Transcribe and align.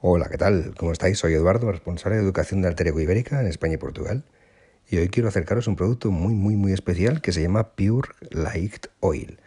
Hola, 0.00 0.28
¿qué 0.30 0.38
tal? 0.38 0.74
¿Cómo 0.78 0.92
estáis? 0.92 1.18
Soy 1.18 1.34
Eduardo, 1.34 1.72
responsable 1.72 2.18
de 2.18 2.22
educación 2.22 2.62
de 2.62 2.68
Alter 2.68 2.86
Ego 2.86 3.00
Ibérica 3.00 3.40
en 3.40 3.48
España 3.48 3.74
y 3.74 3.78
Portugal. 3.78 4.22
Y 4.88 4.98
hoy 4.98 5.08
quiero 5.08 5.28
acercaros 5.28 5.66
un 5.66 5.74
producto 5.74 6.12
muy, 6.12 6.34
muy, 6.34 6.54
muy 6.54 6.72
especial 6.72 7.20
que 7.20 7.32
se 7.32 7.42
llama 7.42 7.70
Pure 7.70 8.10
Light 8.30 8.86
Oil. 9.00 9.40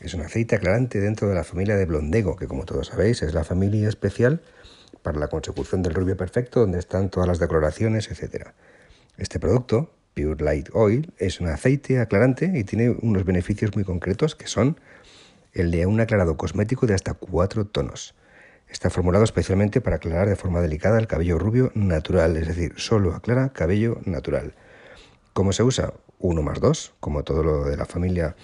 Es 0.00 0.12
un 0.14 0.22
aceite 0.22 0.56
aclarante 0.56 0.98
dentro 0.98 1.28
de 1.28 1.36
la 1.36 1.44
familia 1.44 1.76
de 1.76 1.86
Blondego, 1.86 2.34
que 2.34 2.48
como 2.48 2.64
todos 2.64 2.88
sabéis 2.88 3.22
es 3.22 3.34
la 3.34 3.44
familia 3.44 3.88
especial 3.88 4.42
para 5.02 5.20
la 5.20 5.28
consecución 5.28 5.84
del 5.84 5.94
rubio 5.94 6.16
perfecto, 6.16 6.58
donde 6.58 6.80
están 6.80 7.08
todas 7.08 7.28
las 7.28 7.38
decoloraciones, 7.38 8.10
etc. 8.10 8.48
Este 9.16 9.38
producto, 9.38 9.92
Pure 10.14 10.44
Light 10.44 10.70
Oil, 10.72 11.12
es 11.18 11.40
un 11.40 11.46
aceite 11.46 12.00
aclarante 12.00 12.50
y 12.52 12.64
tiene 12.64 12.90
unos 12.90 13.24
beneficios 13.24 13.76
muy 13.76 13.84
concretos 13.84 14.34
que 14.34 14.48
son 14.48 14.76
el 15.52 15.70
de 15.70 15.86
un 15.86 16.00
aclarado 16.00 16.36
cosmético 16.36 16.88
de 16.88 16.94
hasta 16.94 17.14
4 17.14 17.66
tonos 17.66 18.16
Está 18.74 18.90
formulado 18.90 19.22
especialmente 19.22 19.80
para 19.80 19.96
aclarar 19.96 20.28
de 20.28 20.34
forma 20.34 20.60
delicada 20.60 20.98
el 20.98 21.06
cabello 21.06 21.38
rubio 21.38 21.70
natural, 21.76 22.36
es 22.36 22.48
decir, 22.48 22.72
solo 22.76 23.14
aclara 23.14 23.50
cabello 23.50 24.00
natural. 24.04 24.56
¿Cómo 25.32 25.52
se 25.52 25.62
usa? 25.62 25.94
1 26.18 26.42
más 26.42 26.58
2, 26.58 26.94
como 26.98 27.22
todo 27.22 27.44
lo 27.44 27.64
de 27.66 27.76
la 27.76 27.84
familia 27.84 28.34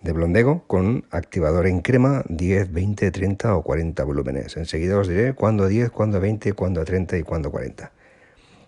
de 0.00 0.12
Blondego, 0.12 0.68
con 0.68 1.04
activador 1.10 1.66
en 1.66 1.80
crema 1.80 2.22
10, 2.28 2.72
20, 2.72 3.10
30 3.10 3.56
o 3.56 3.62
40 3.64 4.04
volúmenes. 4.04 4.56
Enseguida 4.56 4.96
os 4.96 5.08
diré 5.08 5.34
cuándo 5.34 5.66
10, 5.66 5.90
cuándo 5.90 6.20
20, 6.20 6.52
cuándo 6.52 6.84
30 6.84 7.18
y 7.18 7.22
cuándo 7.24 7.50
40. 7.50 7.90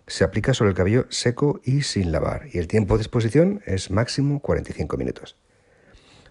Se 0.09 0.25
aplica 0.25 0.53
sobre 0.53 0.71
el 0.71 0.77
cabello 0.77 1.07
seco 1.11 1.61
y 1.63 1.83
sin 1.83 2.11
lavar, 2.11 2.49
y 2.53 2.59
el 2.59 2.67
tiempo 2.67 2.97
de 2.97 3.03
exposición 3.05 3.63
es 3.67 3.93
máximo 3.93 4.41
45 4.41 4.97
minutos. 4.97 5.37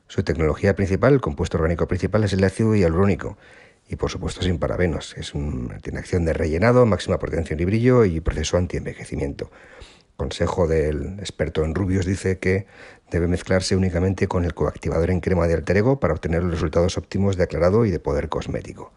Su 0.07 0.23
tecnología 0.23 0.75
principal, 0.75 1.13
el 1.13 1.21
compuesto 1.21 1.57
orgánico 1.57 1.87
principal, 1.87 2.25
es 2.25 2.33
el 2.33 2.43
ácido 2.43 2.75
hialurónico, 2.75 3.37
y 3.87 3.95
por 3.95 4.09
supuesto 4.09 4.41
sin 4.41 4.59
parabenos. 4.59 5.15
Es 5.17 5.33
un, 5.33 5.73
tiene 5.81 5.99
acción 5.99 6.25
de 6.25 6.33
rellenado, 6.33 6.85
máxima 6.85 7.19
protección 7.19 7.59
y 7.59 7.65
brillo 7.65 8.05
y 8.05 8.19
proceso 8.19 8.57
anti-envejecimiento. 8.57 9.51
Consejo 10.15 10.67
del 10.67 11.19
experto 11.19 11.63
en 11.63 11.73
rubios 11.75 12.05
dice 12.05 12.37
que 12.37 12.67
debe 13.09 13.27
mezclarse 13.27 13.75
únicamente 13.75 14.27
con 14.27 14.45
el 14.45 14.53
coactivador 14.53 15.09
en 15.09 15.19
crema 15.19 15.47
de 15.47 15.55
alter 15.55 15.77
ego 15.77 15.99
para 15.99 16.13
obtener 16.13 16.43
los 16.43 16.51
resultados 16.51 16.97
óptimos 16.97 17.35
de 17.35 17.43
aclarado 17.43 17.85
y 17.85 17.91
de 17.91 17.99
poder 17.99 18.29
cosmético. 18.29 18.93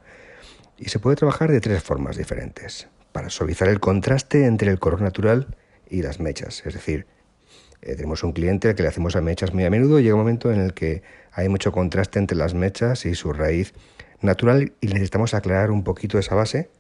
Y 0.79 0.91
se 0.91 0.99
puede 0.99 1.17
trabajar 1.17 1.51
de 1.51 1.61
tres 1.61 1.83
formas 1.83 2.17
diferentes. 2.17 2.89
Para 3.13 3.31
suavizar 3.31 3.69
el 3.69 3.81
contraste 3.81 4.45
entre 4.45 4.71
el 4.71 4.79
color 4.79 5.01
natural 5.01 5.57
y 5.89 6.03
las 6.03 6.21
mechas. 6.21 6.63
Es 6.67 6.75
decir, 6.75 7.07
eh, 7.81 7.95
tenemos 7.95 8.23
un 8.23 8.33
cliente 8.33 8.69
al 8.69 8.75
que 8.75 8.83
le 8.83 8.89
hacemos 8.89 9.17
a 9.17 9.23
mechas 9.23 9.55
muy 9.55 9.65
a 9.65 9.71
menudo 9.71 9.99
y 9.99 10.03
llega 10.03 10.15
un 10.15 10.21
momento 10.21 10.53
en 10.53 10.61
el 10.61 10.75
que 10.75 11.03
hay 11.33 11.49
mucho 11.49 11.73
contraste 11.73 12.19
entre 12.19 12.37
las 12.37 12.53
mechas 12.53 13.07
y 13.07 13.15
su 13.15 13.33
raíz 13.33 13.73
natural 14.21 14.73
y 14.81 14.89
necesitamos 14.89 15.35
aclarar 15.35 15.71
un 15.71 15.85
poquito 15.85 16.19
esa 16.19 16.35
base 16.35 16.71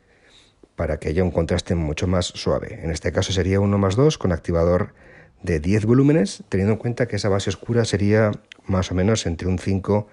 para 0.77 0.99
que 0.99 1.09
haya 1.09 1.25
un 1.25 1.31
contraste 1.31 1.75
mucho 1.75 2.07
más 2.07 2.27
suave. 2.27 2.81
En 2.83 2.91
este 2.91 3.13
caso 3.13 3.33
sería 3.33 3.61
1 3.61 3.79
más 3.79 3.97
2 3.97 4.19
con 4.19 4.33
activador 4.33 4.95
de 5.43 5.61
10 5.61 5.87
volúmenes, 5.87 6.45
teniendo 6.49 6.75
en 6.75 6.79
cuenta 6.79 7.07
que 7.07 7.17
esa 7.17 7.29
base 7.29 7.51
oscura 7.51 7.85
sería 7.85 8.33
más 8.67 8.91
o 8.91 8.95
menos 8.95 9.27
entre 9.27 9.49
un 9.49 9.59
5 9.59 10.07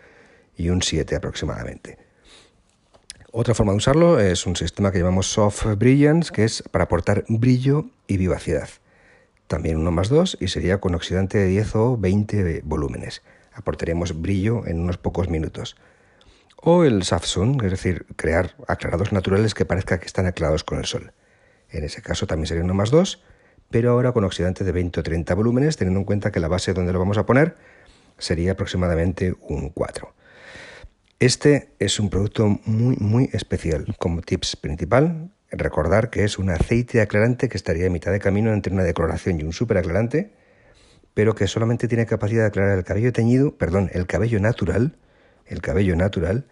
y 0.58 0.70
un 0.70 0.82
7 0.82 1.16
aproximadamente. 1.16 1.98
Otra 3.32 3.56
forma 3.56 3.72
de 3.72 3.78
usarlo 3.78 4.20
es 4.20 4.46
un 4.46 4.56
sistema 4.56 4.92
que 4.92 5.00
llamamos 5.00 5.28
Soft 5.28 5.66
Brilliance, 5.78 6.32
que 6.32 6.44
es 6.46 6.64
para 6.72 6.84
aportar 6.86 7.26
brillo 7.28 7.88
y 8.08 8.18
vivacidad. 8.18 8.70
También 9.48 9.78
1 9.78 9.92
más 9.92 10.10
2 10.10 10.38
y 10.40 10.48
sería 10.50 10.80
con 10.80 10.94
oxidante 10.96 11.40
de 11.40 11.48
10 11.48 11.76
o 11.76 11.98
20 11.98 12.62
volúmenes. 12.64 13.24
Aportaremos 13.54 14.22
brillo 14.22 14.66
en 14.68 14.80
unos 14.80 14.98
pocos 14.98 15.30
minutos 15.30 15.76
o 16.66 16.86
el 16.86 17.04
Safsun, 17.04 17.58
es 17.64 17.72
decir, 17.72 18.06
crear 18.16 18.56
aclarados 18.68 19.12
naturales 19.12 19.54
que 19.54 19.66
parezca 19.66 20.00
que 20.00 20.06
están 20.06 20.26
aclarados 20.26 20.64
con 20.64 20.78
el 20.78 20.86
sol. 20.86 21.12
En 21.70 21.84
ese 21.84 22.02
caso 22.02 22.26
también 22.26 22.48
sería 22.48 22.64
1 22.64 22.74
más 22.74 22.90
2, 22.90 23.22
pero 23.70 23.92
ahora 23.92 24.14
con 24.14 24.24
oxidante 24.24 24.64
de 24.64 24.72
20 24.72 25.02
o 25.02 25.04
30 25.04 25.36
volúmenes, 25.36 25.76
teniendo 25.76 26.00
en 26.00 26.06
cuenta 26.06 26.32
que 26.32 26.40
la 26.40 26.48
base 26.48 26.74
donde 26.74 26.94
lo 26.94 27.00
vamos 27.00 27.18
a 27.18 27.26
poner 27.26 27.58
sería 28.18 28.54
aproximadamente 28.54 29.36
un 29.42 29.70
4. 29.70 30.14
Este 31.20 31.74
es 31.80 32.00
un 32.00 32.10
producto 32.10 32.48
muy, 32.66 32.96
muy 32.98 33.30
especial. 33.34 33.96
Como 34.00 34.22
tips 34.22 34.56
principal, 34.56 35.32
recordar 35.52 36.10
que 36.10 36.24
es 36.24 36.38
un 36.38 36.50
aceite 36.50 37.02
aclarante 37.02 37.50
que 37.50 37.58
estaría 37.58 37.88
a 37.88 37.90
mitad 37.90 38.12
de 38.12 38.20
camino 38.20 38.54
entre 38.54 38.74
una 38.74 38.84
decoloración 38.84 39.40
y 39.40 39.44
un 39.44 39.52
super 39.52 39.78
aclarante, 39.78 40.32
pero 41.14 41.36
que 41.36 41.48
solamente 41.48 41.90
tiene 41.90 42.06
capacidad 42.06 42.44
de 42.44 42.48
aclarar 42.48 42.78
el 42.78 42.86
cabello 42.86 43.12
teñido, 43.12 43.58
perdón, 43.58 43.90
el 43.94 44.08
cabello 44.08 44.40
natural, 44.40 44.98
el 45.46 45.62
cabello 45.62 45.96
natural, 45.96 46.46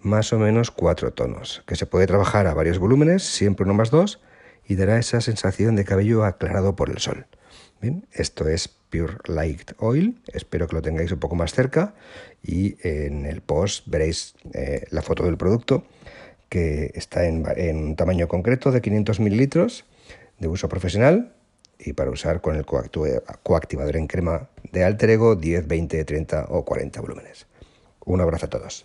más 0.00 0.32
o 0.32 0.38
menos 0.38 0.70
cuatro 0.70 1.12
tonos, 1.12 1.62
que 1.66 1.76
se 1.76 1.86
puede 1.86 2.06
trabajar 2.06 2.46
a 2.46 2.54
varios 2.54 2.78
volúmenes, 2.78 3.22
siempre 3.22 3.64
uno 3.64 3.74
más 3.74 3.90
dos, 3.90 4.20
y 4.66 4.76
dará 4.76 4.98
esa 4.98 5.20
sensación 5.20 5.76
de 5.76 5.84
cabello 5.84 6.24
aclarado 6.24 6.76
por 6.76 6.90
el 6.90 6.98
sol. 6.98 7.26
Bien, 7.80 8.06
esto 8.12 8.48
es 8.48 8.68
Pure 8.68 9.18
Light 9.26 9.72
Oil, 9.78 10.20
espero 10.32 10.68
que 10.68 10.76
lo 10.76 10.82
tengáis 10.82 11.12
un 11.12 11.18
poco 11.18 11.34
más 11.34 11.52
cerca 11.52 11.94
y 12.42 12.76
en 12.86 13.26
el 13.26 13.40
post 13.40 13.86
veréis 13.86 14.34
eh, 14.52 14.86
la 14.90 15.02
foto 15.02 15.24
del 15.24 15.36
producto 15.36 15.84
que 16.48 16.92
está 16.94 17.26
en, 17.26 17.44
un 17.76 17.96
tamaño 17.96 18.28
concreto 18.28 18.70
de 18.70 18.80
500 18.80 19.20
mililitros 19.20 19.84
de 20.38 20.48
uso 20.48 20.68
profesional 20.68 21.34
y 21.78 21.94
para 21.94 22.10
usar 22.10 22.40
con 22.40 22.56
el 22.56 22.64
coactivador 22.64 23.96
en 23.96 24.06
crema 24.06 24.48
de 24.70 24.84
alter 24.84 25.10
ego 25.10 25.34
10, 25.34 25.66
20, 25.66 26.04
30 26.04 26.46
o 26.50 26.64
40 26.64 27.00
volúmenes. 27.00 27.46
Un 28.04 28.20
abrazo 28.20 28.46
a 28.46 28.50
todos. 28.50 28.84